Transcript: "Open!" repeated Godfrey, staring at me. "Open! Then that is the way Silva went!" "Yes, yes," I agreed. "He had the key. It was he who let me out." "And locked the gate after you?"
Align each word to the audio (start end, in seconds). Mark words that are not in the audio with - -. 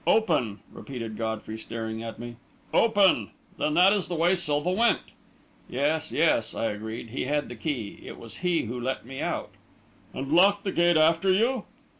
"Open!" 0.07 0.61
repeated 0.73 1.15
Godfrey, 1.15 1.59
staring 1.59 2.01
at 2.01 2.17
me. 2.17 2.35
"Open! 2.73 3.29
Then 3.59 3.75
that 3.75 3.93
is 3.93 4.07
the 4.07 4.15
way 4.15 4.33
Silva 4.33 4.71
went!" 4.71 4.97
"Yes, 5.69 6.11
yes," 6.11 6.55
I 6.55 6.71
agreed. 6.71 7.09
"He 7.11 7.25
had 7.25 7.49
the 7.49 7.55
key. 7.55 8.01
It 8.03 8.17
was 8.17 8.37
he 8.37 8.63
who 8.63 8.79
let 8.79 9.05
me 9.05 9.21
out." 9.21 9.51
"And 10.11 10.33
locked 10.33 10.63
the 10.63 10.71
gate 10.71 10.97
after 10.97 11.31
you?" 11.31 11.65